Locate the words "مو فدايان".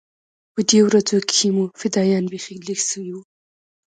1.55-2.23